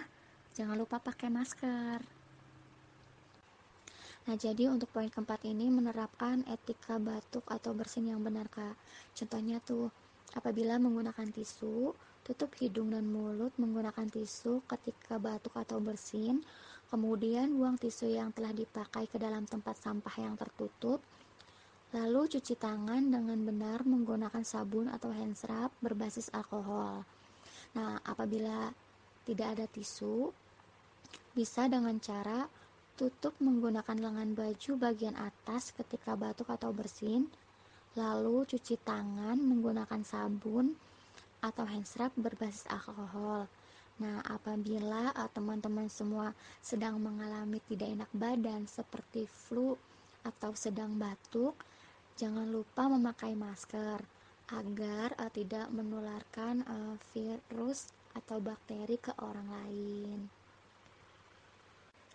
jangan 0.52 0.76
lupa 0.76 1.00
pakai 1.00 1.32
masker. 1.32 2.17
Nah, 4.28 4.36
jadi 4.36 4.68
untuk 4.68 4.92
poin 4.92 5.08
keempat 5.08 5.40
ini 5.48 5.72
menerapkan 5.72 6.44
etika 6.44 7.00
batuk 7.00 7.48
atau 7.48 7.72
bersin 7.72 8.12
yang 8.12 8.20
benar, 8.20 8.44
Kak. 8.52 8.76
Contohnya 9.16 9.56
tuh, 9.64 9.88
apabila 10.36 10.76
menggunakan 10.76 11.32
tisu, 11.32 11.96
tutup 12.28 12.52
hidung 12.60 12.92
dan 12.92 13.08
mulut 13.08 13.56
menggunakan 13.56 14.04
tisu 14.04 14.60
ketika 14.68 15.16
batuk 15.16 15.56
atau 15.56 15.80
bersin, 15.80 16.44
kemudian 16.92 17.56
buang 17.56 17.80
tisu 17.80 18.12
yang 18.12 18.28
telah 18.36 18.52
dipakai 18.52 19.08
ke 19.08 19.16
dalam 19.16 19.48
tempat 19.48 19.80
sampah 19.80 20.12
yang 20.20 20.36
tertutup, 20.36 21.00
lalu 21.96 22.28
cuci 22.28 22.52
tangan 22.60 23.00
dengan 23.08 23.40
benar 23.48 23.80
menggunakan 23.88 24.44
sabun 24.44 24.92
atau 24.92 25.08
hand 25.08 25.40
rub 25.48 25.72
berbasis 25.80 26.28
alkohol. 26.36 27.00
Nah, 27.72 27.96
apabila 28.04 28.76
tidak 29.24 29.56
ada 29.56 29.64
tisu, 29.64 30.36
bisa 31.32 31.64
dengan 31.64 31.96
cara 31.96 32.67
Tutup 32.98 33.30
menggunakan 33.38 33.94
lengan 33.94 34.34
baju 34.34 34.72
bagian 34.74 35.14
atas 35.14 35.70
ketika 35.70 36.18
batuk 36.18 36.50
atau 36.50 36.74
bersin, 36.74 37.30
lalu 37.94 38.42
cuci 38.42 38.74
tangan 38.82 39.38
menggunakan 39.38 40.02
sabun 40.02 40.74
atau 41.38 41.62
hand 41.62 41.86
scrub 41.86 42.10
berbasis 42.18 42.66
alkohol. 42.66 43.46
Nah, 44.02 44.18
apabila 44.26 45.14
uh, 45.14 45.30
teman-teman 45.30 45.86
semua 45.86 46.34
sedang 46.58 46.98
mengalami 46.98 47.62
tidak 47.70 47.86
enak 47.86 48.10
badan 48.10 48.66
seperti 48.66 49.30
flu 49.30 49.78
atau 50.26 50.50
sedang 50.58 50.98
batuk, 50.98 51.54
jangan 52.18 52.50
lupa 52.50 52.90
memakai 52.90 53.38
masker 53.38 54.02
agar 54.50 55.14
uh, 55.22 55.30
tidak 55.30 55.70
menularkan 55.70 56.66
uh, 56.66 56.98
virus 57.14 57.94
atau 58.18 58.42
bakteri 58.42 58.98
ke 58.98 59.14
orang 59.22 59.46
lain. 59.54 60.37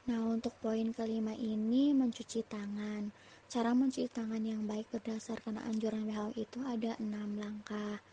Nah, 0.04 0.20
untuk 0.36 0.52
poin 0.60 0.92
kelima 0.92 1.32
ini 1.32 1.96
mencuci 1.96 2.44
tangan. 2.44 3.08
Cara 3.48 3.72
mencuci 3.72 4.12
tangan 4.12 4.44
yang 4.44 4.68
baik 4.68 4.92
berdasarkan 4.92 5.56
anjuran 5.64 6.04
WHO 6.12 6.36
itu 6.36 6.60
ada 6.68 7.00
enam 7.00 7.40
langkah. 7.40 8.04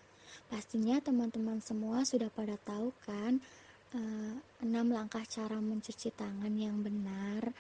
Pastinya 0.47 1.03
teman-teman 1.03 1.59
semua 1.59 2.07
sudah 2.07 2.31
pada 2.31 2.55
tahu 2.63 2.95
kan 3.03 3.43
eh, 3.99 4.35
enam 4.63 4.87
langkah 4.95 5.27
cara 5.27 5.59
mencuci 5.59 6.15
tangan 6.15 6.55
yang 6.55 6.79
benar. 6.79 7.51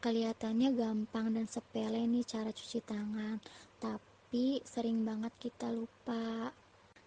Kelihatannya 0.00 0.72
gampang 0.72 1.36
dan 1.36 1.44
sepele 1.44 2.00
nih 2.08 2.24
cara 2.24 2.48
cuci 2.48 2.80
tangan, 2.80 3.42
tapi 3.76 4.62
sering 4.64 5.04
banget 5.04 5.34
kita 5.36 5.68
lupa. 5.68 6.54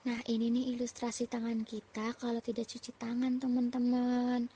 Nah, 0.02 0.18
ini 0.26 0.50
nih 0.50 0.74
ilustrasi 0.74 1.30
tangan 1.30 1.62
kita 1.62 2.18
kalau 2.18 2.42
tidak 2.42 2.66
cuci 2.66 2.90
tangan, 2.98 3.38
teman-teman. 3.38 4.50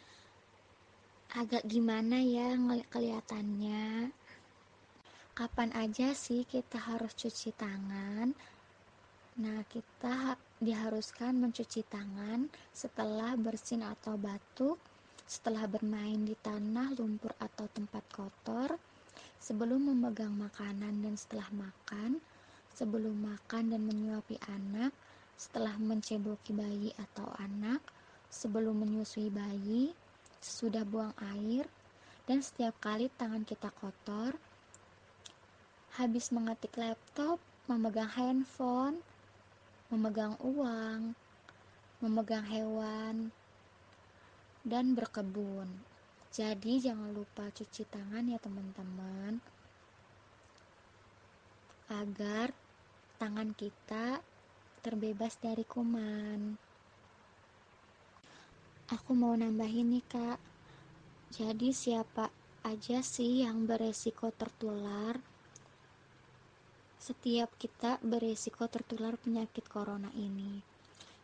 Agak 1.38 1.62
gimana 1.70 2.18
ya 2.18 2.58
kelihatannya? 2.90 4.10
Kapan 5.38 5.70
aja 5.78 6.18
sih 6.18 6.50
kita 6.50 6.82
harus 6.82 7.14
cuci 7.14 7.54
tangan? 7.54 8.34
Nah, 9.38 9.62
kita 9.70 10.34
diharuskan 10.58 11.38
mencuci 11.38 11.86
tangan 11.94 12.50
setelah 12.74 13.38
bersin 13.38 13.86
atau 13.86 14.18
batuk, 14.18 14.82
setelah 15.30 15.70
bermain 15.70 16.26
di 16.26 16.34
tanah, 16.42 16.98
lumpur, 16.98 17.38
atau 17.38 17.70
tempat 17.70 18.02
kotor, 18.10 18.82
sebelum 19.38 19.94
memegang 19.94 20.34
makanan 20.34 21.06
dan 21.06 21.14
setelah 21.14 21.54
makan, 21.54 22.18
sebelum 22.74 23.14
makan 23.14 23.78
dan 23.78 23.86
menyuapi 23.86 24.42
anak, 24.50 24.90
setelah 25.36 25.76
menceboki 25.76 26.56
bayi 26.56 26.96
atau 26.96 27.28
anak, 27.40 27.84
sebelum 28.32 28.84
menyusui 28.84 29.28
bayi, 29.32 29.92
sesudah 30.40 30.88
buang 30.88 31.16
air, 31.36 31.68
dan 32.26 32.42
setiap 32.42 32.74
kali 32.82 33.12
tangan 33.20 33.44
kita 33.44 33.70
kotor, 33.80 34.36
habis 35.96 36.32
mengetik 36.32 36.76
laptop, 36.76 37.40
memegang 37.68 38.12
handphone, 38.12 39.00
memegang 39.88 40.36
uang, 40.44 41.16
memegang 42.04 42.44
hewan, 42.48 43.32
dan 44.66 44.98
berkebun. 44.98 45.70
Jadi 46.36 46.84
jangan 46.84 47.16
lupa 47.16 47.48
cuci 47.48 47.88
tangan 47.88 48.28
ya 48.28 48.36
teman-teman 48.42 49.40
agar 51.88 52.52
tangan 53.22 53.54
kita 53.54 54.20
terbebas 54.86 55.42
dari 55.42 55.66
kuman. 55.66 56.62
Aku 58.94 59.18
mau 59.18 59.34
nambahin 59.34 59.98
nih 59.98 60.06
kak, 60.06 60.38
jadi 61.34 61.74
siapa 61.74 62.30
aja 62.62 63.02
sih 63.02 63.42
yang 63.42 63.66
beresiko 63.66 64.30
tertular? 64.30 65.18
Setiap 67.02 67.50
kita 67.58 67.98
beresiko 68.06 68.70
tertular 68.70 69.18
penyakit 69.18 69.66
corona 69.66 70.14
ini, 70.14 70.62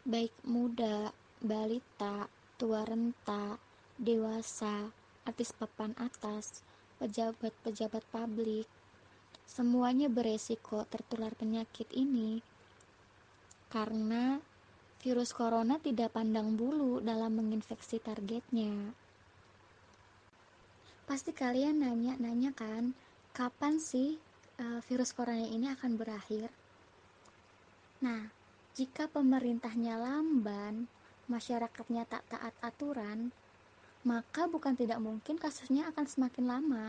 baik 0.10 0.34
muda, 0.50 1.14
balita, 1.38 2.26
tua 2.58 2.82
renta, 2.82 3.62
dewasa, 3.94 4.90
artis 5.22 5.54
papan 5.54 5.94
atas, 6.02 6.66
pejabat-pejabat 6.98 8.10
publik, 8.10 8.66
semuanya 9.46 10.10
beresiko 10.10 10.82
tertular 10.90 11.38
penyakit 11.38 11.86
ini 11.94 12.42
karena 13.72 14.44
virus 15.00 15.32
corona 15.32 15.80
tidak 15.80 16.14
pandang 16.14 16.60
bulu 16.60 17.00
dalam 17.00 17.40
menginfeksi 17.40 18.04
targetnya. 18.04 18.94
Pasti 21.08 21.32
kalian 21.32 21.82
nanya-nanya 21.82 22.52
kan, 22.54 22.94
kapan 23.34 23.80
sih 23.80 24.20
uh, 24.60 24.84
virus 24.86 25.16
corona 25.16 25.48
ini 25.48 25.72
akan 25.72 25.98
berakhir? 25.98 26.52
Nah, 28.04 28.30
jika 28.78 29.08
pemerintahnya 29.10 29.98
lamban, 29.98 30.86
masyarakatnya 31.32 32.04
tak 32.06 32.28
taat 32.28 32.54
aturan, 32.62 33.32
maka 34.04 34.46
bukan 34.52 34.76
tidak 34.76 35.00
mungkin 35.00 35.40
kasusnya 35.40 35.90
akan 35.90 36.06
semakin 36.06 36.46
lama. 36.46 36.88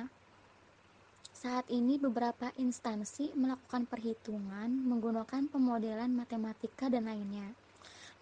Saat 1.42 1.66
ini 1.74 1.98
beberapa 1.98 2.54
instansi 2.54 3.34
melakukan 3.34 3.82
perhitungan 3.90 4.70
menggunakan 4.70 5.50
pemodelan 5.50 6.14
matematika 6.14 6.86
dan 6.86 7.10
lainnya. 7.10 7.50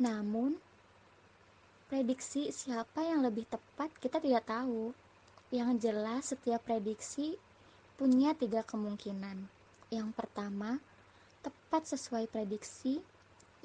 Namun, 0.01 0.57
prediksi 1.93 2.49
siapa 2.49 3.05
yang 3.05 3.21
lebih 3.21 3.45
tepat 3.45 3.93
kita 4.01 4.25
tidak 4.25 4.49
tahu. 4.49 4.97
Yang 5.53 5.85
jelas 5.85 6.33
setiap 6.33 6.65
prediksi 6.65 7.37
punya 8.01 8.33
tiga 8.33 8.65
kemungkinan. 8.65 9.53
Yang 9.93 10.17
pertama, 10.17 10.81
tepat 11.45 11.93
sesuai 11.93 12.25
prediksi. 12.25 13.05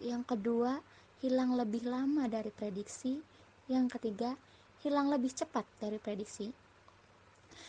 Yang 0.04 0.36
kedua, 0.36 0.84
hilang 1.24 1.56
lebih 1.56 1.88
lama 1.88 2.28
dari 2.28 2.52
prediksi. 2.52 3.24
Yang 3.72 3.96
ketiga, 3.96 4.36
hilang 4.84 5.08
lebih 5.08 5.32
cepat 5.32 5.64
dari 5.80 5.96
prediksi. 5.96 6.65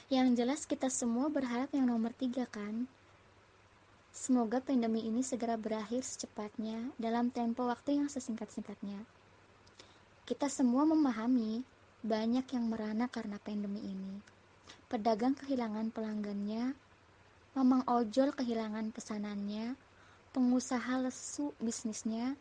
Yang 0.06 0.28
jelas 0.38 0.60
kita 0.64 0.86
semua 0.86 1.26
berharap 1.26 1.70
yang 1.74 1.90
nomor 1.90 2.14
tiga 2.14 2.46
kan? 2.46 2.86
Semoga 4.16 4.64
pandemi 4.64 5.04
ini 5.04 5.20
segera 5.20 5.60
berakhir 5.60 6.00
secepatnya 6.00 6.94
dalam 6.96 7.28
tempo 7.28 7.68
waktu 7.68 8.00
yang 8.00 8.08
sesingkat-singkatnya. 8.08 9.04
Kita 10.24 10.48
semua 10.48 10.88
memahami 10.88 11.60
banyak 12.00 12.48
yang 12.48 12.64
merana 12.72 13.12
karena 13.12 13.36
pandemi 13.42 13.84
ini. 13.84 14.16
Pedagang 14.86 15.36
kehilangan 15.36 15.92
pelanggannya, 15.92 16.72
mamang 17.58 17.84
ojol 17.84 18.32
kehilangan 18.32 18.94
pesanannya, 18.94 19.76
pengusaha 20.32 21.02
lesu 21.02 21.50
bisnisnya, 21.60 22.40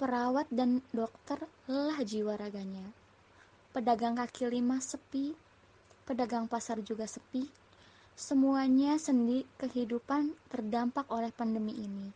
perawat 0.00 0.50
dan 0.50 0.82
dokter 0.90 1.42
lelah 1.70 2.02
jiwa 2.02 2.34
raganya. 2.34 2.90
Pedagang 3.70 4.18
kaki 4.18 4.50
lima 4.50 4.82
sepi, 4.82 5.34
pedagang 6.12 6.44
pasar 6.44 6.84
juga 6.84 7.08
sepi. 7.08 7.48
Semuanya 8.12 9.00
sendi 9.00 9.48
kehidupan 9.56 10.36
terdampak 10.52 11.08
oleh 11.08 11.32
pandemi 11.32 11.72
ini. 11.72 12.12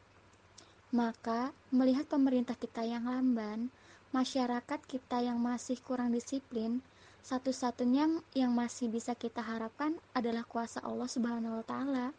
Maka, 0.92 1.56
melihat 1.72 2.04
pemerintah 2.04 2.52
kita 2.52 2.85
yang 2.85 3.09
lamban, 3.09 3.72
masyarakat 4.12 4.85
kita 4.85 5.24
yang 5.24 5.40
masih 5.40 5.80
kurang 5.80 6.12
disiplin, 6.12 6.85
Satu-satunya 7.26 8.22
yang 8.38 8.54
masih 8.54 8.87
bisa 8.87 9.11
kita 9.18 9.42
harapkan 9.42 9.98
adalah 10.14 10.46
kuasa 10.46 10.78
Allah 10.87 11.11
Subhanahu 11.11 11.59
wa 11.59 11.66
taala. 11.66 12.14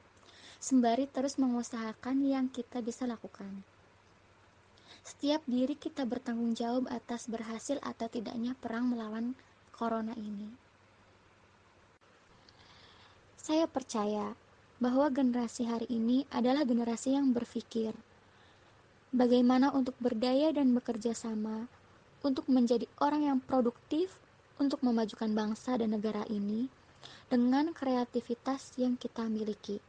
Sembari 0.59 1.07
terus 1.07 1.39
mengusahakan 1.39 2.27
yang 2.27 2.51
kita 2.51 2.83
bisa 2.83 3.07
lakukan. 3.07 3.63
Setiap 5.07 5.47
diri 5.47 5.79
kita 5.79 6.03
bertanggung 6.03 6.59
jawab 6.59 6.91
atas 6.91 7.31
berhasil 7.31 7.79
atau 7.87 8.11
tidaknya 8.11 8.51
perang 8.59 8.91
melawan 8.91 9.31
corona 9.71 10.11
ini. 10.19 10.66
Saya 13.47 13.63
percaya 13.63 14.35
bahwa 14.83 15.07
generasi 15.07 15.71
hari 15.71 15.87
ini 15.87 16.27
adalah 16.35 16.67
generasi 16.67 17.15
yang 17.15 17.31
berpikir 17.31 17.95
bagaimana 19.15 19.71
untuk 19.71 19.95
berdaya 20.03 20.51
dan 20.51 20.75
bekerja 20.75 21.15
sama 21.15 21.71
untuk 22.27 22.43
menjadi 22.51 22.83
orang 22.99 23.23
yang 23.23 23.39
produktif 23.39 24.19
untuk 24.59 24.83
memajukan 24.83 25.31
bangsa 25.31 25.79
dan 25.79 25.95
negara 25.95 26.27
ini 26.27 26.67
dengan 27.31 27.71
kreativitas 27.71 28.75
yang 28.75 28.99
kita 28.99 29.23
miliki. 29.31 29.79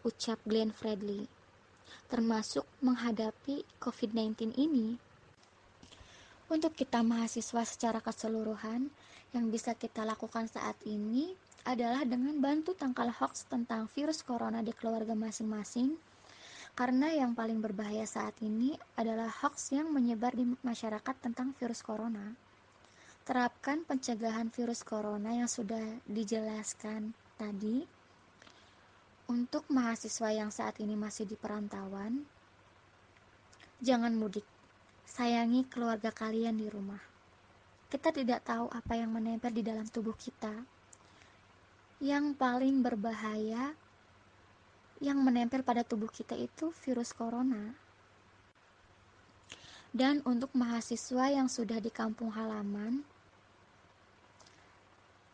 Ucap 0.00 0.40
Glenn 0.48 0.72
Fredly. 0.72 1.28
Termasuk 2.08 2.64
menghadapi 2.80 3.68
COVID-19 3.84 4.56
ini. 4.56 4.96
Untuk 6.48 6.72
kita 6.72 7.04
mahasiswa 7.04 7.68
secara 7.68 8.00
keseluruhan, 8.00 8.88
yang 9.36 9.52
bisa 9.52 9.76
kita 9.76 10.08
lakukan 10.08 10.48
saat 10.48 10.80
ini 10.88 11.36
adalah 11.62 12.02
dengan 12.02 12.38
bantu 12.42 12.74
tangkal 12.74 13.10
hoax 13.10 13.46
tentang 13.46 13.86
virus 13.92 14.26
corona 14.26 14.62
di 14.62 14.74
keluarga 14.74 15.14
masing-masing 15.14 15.94
karena 16.72 17.12
yang 17.12 17.36
paling 17.36 17.60
berbahaya 17.60 18.08
saat 18.08 18.32
ini 18.40 18.72
adalah 18.96 19.28
hoax 19.28 19.76
yang 19.76 19.92
menyebar 19.92 20.32
di 20.32 20.48
masyarakat 20.64 21.16
tentang 21.20 21.52
virus 21.60 21.84
corona. 21.84 22.32
Terapkan 23.28 23.84
pencegahan 23.84 24.48
virus 24.48 24.80
corona 24.80 25.36
yang 25.36 25.52
sudah 25.52 26.00
dijelaskan 26.08 27.12
tadi. 27.36 27.84
Untuk 29.28 29.68
mahasiswa 29.68 30.32
yang 30.32 30.48
saat 30.48 30.80
ini 30.80 30.96
masih 30.96 31.28
di 31.28 31.36
perantauan, 31.36 32.24
jangan 33.84 34.16
mudik. 34.16 34.44
Sayangi 35.04 35.68
keluarga 35.68 36.08
kalian 36.08 36.56
di 36.56 36.72
rumah. 36.72 37.00
Kita 37.92 38.08
tidak 38.16 38.48
tahu 38.48 38.72
apa 38.72 38.96
yang 38.96 39.12
menempel 39.12 39.52
di 39.52 39.60
dalam 39.60 39.84
tubuh 39.92 40.16
kita. 40.16 40.56
Yang 42.02 42.34
paling 42.34 42.82
berbahaya 42.82 43.78
yang 44.98 45.22
menempel 45.22 45.62
pada 45.62 45.86
tubuh 45.86 46.10
kita 46.10 46.34
itu 46.34 46.74
virus 46.82 47.14
corona. 47.14 47.78
Dan 49.94 50.18
untuk 50.26 50.50
mahasiswa 50.50 51.30
yang 51.30 51.46
sudah 51.46 51.78
di 51.78 51.94
kampung 51.94 52.34
halaman, 52.34 53.06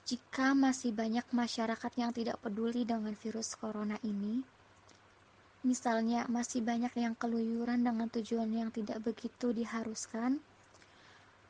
jika 0.09 0.53
masih 0.53 0.93
banyak 0.93 1.25
masyarakat 1.33 1.93
yang 1.97 2.13
tidak 2.17 2.41
peduli 2.41 2.85
dengan 2.85 3.17
virus 3.17 3.57
corona 3.57 3.97
ini, 4.05 4.45
misalnya 5.65 6.25
masih 6.33 6.65
banyak 6.65 6.93
yang 6.97 7.13
keluyuran 7.13 7.85
dengan 7.85 8.09
tujuan 8.13 8.49
yang 8.49 8.69
tidak 8.73 9.05
begitu 9.05 9.53
diharuskan, 9.53 10.41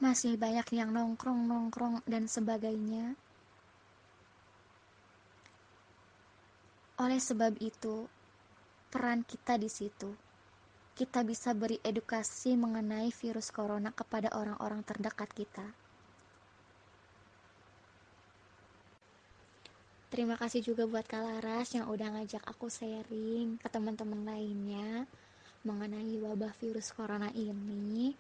masih 0.02 0.34
banyak 0.34 0.66
yang 0.74 0.90
nongkrong-nongkrong 0.90 2.02
dan 2.06 2.26
sebagainya. 2.26 3.14
Oleh 6.98 7.22
sebab 7.22 7.54
itu, 7.62 8.10
peran 8.90 9.22
kita 9.22 9.54
di 9.54 9.70
situ. 9.70 10.10
Kita 10.98 11.22
bisa 11.22 11.54
beri 11.54 11.78
edukasi 11.78 12.58
mengenai 12.58 13.14
virus 13.14 13.54
corona 13.54 13.94
kepada 13.94 14.34
orang-orang 14.34 14.82
terdekat 14.82 15.30
kita. 15.30 15.62
Terima 20.10 20.34
kasih 20.34 20.64
juga 20.66 20.90
buat 20.90 21.06
Kalaras 21.06 21.70
yang 21.78 21.86
udah 21.86 22.18
ngajak 22.18 22.42
aku 22.50 22.66
sharing 22.66 23.62
ke 23.62 23.68
teman-teman 23.70 24.26
lainnya 24.26 25.06
mengenai 25.62 26.18
wabah 26.18 26.50
virus 26.58 26.90
corona 26.90 27.30
ini. 27.30 28.18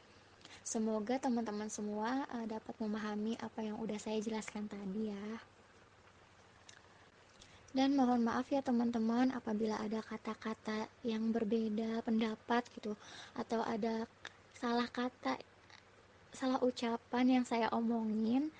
Semoga 0.62 1.18
teman-teman 1.18 1.66
semua 1.66 2.28
uh, 2.30 2.46
dapat 2.46 2.78
memahami 2.78 3.34
apa 3.42 3.64
yang 3.66 3.80
udah 3.82 3.98
saya 3.98 4.22
jelaskan 4.22 4.70
tadi 4.70 5.10
ya. 5.10 5.57
Dan 7.78 7.94
mohon 7.94 8.26
maaf 8.26 8.50
ya 8.50 8.58
teman-teman 8.58 9.30
apabila 9.30 9.78
ada 9.78 10.02
kata-kata 10.02 10.90
yang 11.06 11.30
berbeda 11.30 12.02
pendapat 12.02 12.66
gitu 12.74 12.98
atau 13.38 13.62
ada 13.62 14.02
salah 14.58 14.90
kata 14.90 15.38
salah 16.34 16.58
ucapan 16.66 17.38
yang 17.38 17.44
saya 17.46 17.70
omongin 17.70 18.50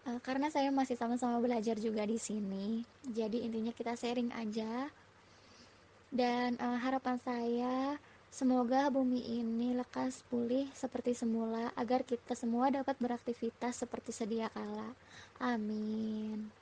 Uh, 0.00 0.16
karena 0.24 0.48
saya 0.48 0.72
masih 0.72 0.96
sama-sama 0.96 1.36
belajar 1.44 1.76
juga 1.76 2.08
di 2.08 2.16
sini. 2.16 2.80
Jadi 3.04 3.44
intinya 3.44 3.68
kita 3.68 3.92
sharing 3.92 4.32
aja. 4.32 4.88
Dan 6.08 6.56
uh, 6.56 6.80
harapan 6.80 7.20
saya 7.20 8.00
semoga 8.32 8.88
bumi 8.88 9.20
ini 9.20 9.76
lekas 9.76 10.24
pulih 10.32 10.72
seperti 10.72 11.12
semula 11.12 11.68
agar 11.76 12.00
kita 12.08 12.32
semua 12.32 12.72
dapat 12.72 12.96
beraktivitas 12.96 13.84
seperti 13.84 14.16
sedia 14.16 14.48
kala. 14.56 14.96
Amin. 15.36 16.59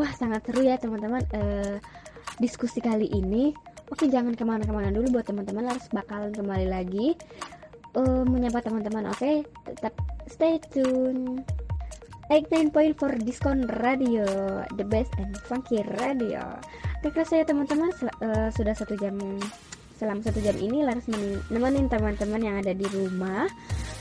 Wah 0.00 0.16
sangat 0.16 0.48
seru 0.48 0.64
ya 0.64 0.80
teman-teman 0.80 1.20
uh, 1.36 1.76
diskusi 2.40 2.80
kali 2.80 3.04
ini. 3.12 3.52
Oke 3.92 4.08
jangan 4.08 4.32
ke 4.32 4.48
mana-kemana 4.48 4.88
dulu 4.88 5.20
buat 5.20 5.28
teman-teman 5.28 5.68
harus 5.68 5.92
bakalan 5.92 6.32
kembali 6.32 6.72
lagi 6.72 7.12
uh, 8.00 8.24
menyapa 8.24 8.64
teman-teman. 8.64 9.12
Oke 9.12 9.44
tetap 9.68 9.92
stay 10.24 10.56
tune. 10.72 11.44
89.4 12.32 13.26
Diskon 13.26 13.66
Radio 13.82 14.22
The 14.78 14.86
best 14.86 15.10
and 15.18 15.34
funky 15.50 15.82
radio 15.98 16.46
Oke 17.02 17.26
saya 17.26 17.42
teman-teman 17.42 17.90
uh, 18.22 18.46
Sudah 18.54 18.70
satu 18.70 18.94
jam 18.94 19.18
Selama 19.98 20.22
satu 20.22 20.38
jam 20.38 20.54
ini 20.54 20.86
Laras 20.86 21.10
nemenin 21.50 21.90
teman-teman 21.90 22.38
yang 22.38 22.62
ada 22.62 22.70
di 22.70 22.86
rumah 22.86 23.50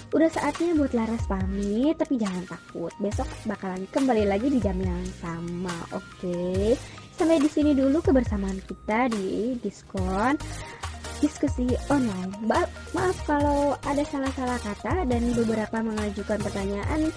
Udah 0.09 0.29
saatnya 0.33 0.73
buat 0.73 0.93
Laras 0.97 1.29
pamit 1.29 1.93
Tapi 1.97 2.17
jangan 2.17 2.43
takut. 2.49 2.93
Besok 2.97 3.29
bakalan 3.45 3.85
kembali 3.93 4.25
lagi 4.25 4.49
di 4.49 4.57
jam 4.57 4.77
yang 4.81 5.05
sama 5.21 5.75
Oke? 5.93 6.73
Sampai 7.13 7.37
di 7.37 7.51
sini 7.51 7.75
dulu 7.75 7.99
kebersamaan 7.99 8.57
kita 8.63 9.11
di 9.11 9.59
Diskon 9.59 10.39
diskusi 11.19 11.67
online. 11.91 12.31
Ba 12.47 12.63
maaf 12.95 13.19
kalau 13.27 13.75
ada 13.83 14.03
salah-salah 14.07 14.55
kata 14.63 15.03
dan 15.03 15.35
beberapa 15.35 15.83
mengajukan 15.83 16.39
pertanyaan 16.39 17.11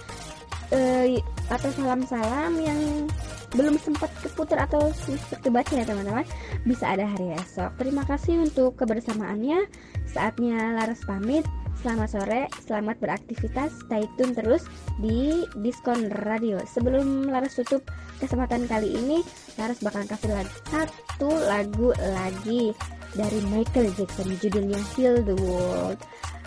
uh, 0.74 1.07
atau 1.46 1.70
salam-salam 1.78 2.52
yang 2.59 3.07
belum 3.52 3.76
sempat 3.76 4.09
keputar 4.24 4.64
atau 4.64 4.90
sempat 4.96 5.38
kebaca 5.44 5.72
ya 5.76 5.85
teman-teman 5.85 6.26
bisa 6.64 6.88
ada 6.88 7.05
hari 7.05 7.37
esok. 7.37 7.70
Terima 7.78 8.02
kasih 8.09 8.42
untuk 8.42 8.74
kebersamaannya. 8.81 9.70
Saatnya 10.11 10.76
Laras 10.76 11.05
pamit 11.07 11.46
selamat 11.80 12.08
sore 12.12 12.40
selamat 12.68 12.96
beraktivitas 13.00 13.72
stay 13.87 14.04
tune 14.20 14.37
terus 14.37 14.68
di 15.00 15.48
Diskon 15.64 16.12
Radio 16.28 16.61
sebelum 16.68 17.32
Laras 17.32 17.56
tutup 17.56 17.87
kesempatan 18.20 18.68
kali 18.68 18.92
ini 18.92 19.24
Laras 19.56 19.80
bakal 19.80 20.04
kasih 20.04 20.37
lagi 20.37 20.52
satu 20.68 21.32
lagu 21.48 21.96
lagi 21.96 22.76
dari 23.16 23.40
Michael 23.48 23.92
Jackson 23.96 24.37
judulnya 24.37 24.80
Heal 24.92 25.24
the 25.24 25.37
World 25.40 26.00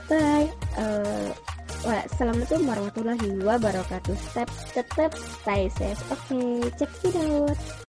bye 0.06 0.50
uh, 0.78 1.34
Wassalamualaikum 1.86 2.66
warahmatullahi 2.66 3.30
wabarakatuh. 3.46 4.18
Tetap 4.18 4.50
tetap 4.74 5.12
stay 5.14 5.70
safe. 5.70 6.02
Oke, 6.10 6.34
okay, 6.34 6.54
check 6.82 6.92
it 7.06 7.14
out. 7.14 7.54